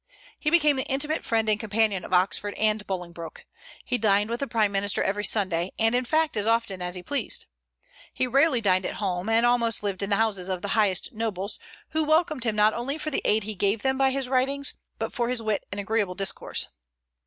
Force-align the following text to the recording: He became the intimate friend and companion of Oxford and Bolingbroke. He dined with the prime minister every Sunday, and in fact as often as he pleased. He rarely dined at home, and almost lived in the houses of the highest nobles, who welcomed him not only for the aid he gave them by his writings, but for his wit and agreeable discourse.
He 0.39 0.49
became 0.49 0.77
the 0.77 0.87
intimate 0.87 1.23
friend 1.23 1.47
and 1.47 1.59
companion 1.59 2.03
of 2.03 2.11
Oxford 2.11 2.55
and 2.55 2.87
Bolingbroke. 2.87 3.45
He 3.85 3.99
dined 3.99 4.31
with 4.31 4.39
the 4.39 4.47
prime 4.47 4.71
minister 4.71 5.03
every 5.03 5.23
Sunday, 5.23 5.73
and 5.77 5.93
in 5.93 6.05
fact 6.05 6.35
as 6.35 6.47
often 6.47 6.81
as 6.81 6.95
he 6.95 7.03
pleased. 7.03 7.45
He 8.11 8.25
rarely 8.25 8.61
dined 8.61 8.87
at 8.87 8.95
home, 8.95 9.29
and 9.29 9.45
almost 9.45 9.83
lived 9.83 10.01
in 10.01 10.09
the 10.09 10.15
houses 10.15 10.49
of 10.49 10.63
the 10.63 10.69
highest 10.69 11.13
nobles, 11.13 11.59
who 11.89 12.03
welcomed 12.03 12.45
him 12.45 12.55
not 12.55 12.73
only 12.73 12.97
for 12.97 13.11
the 13.11 13.21
aid 13.25 13.43
he 13.43 13.53
gave 13.53 13.83
them 13.83 13.95
by 13.99 14.09
his 14.09 14.27
writings, 14.27 14.73
but 14.97 15.13
for 15.13 15.29
his 15.29 15.39
wit 15.39 15.65
and 15.71 15.79
agreeable 15.79 16.15
discourse. 16.15 16.69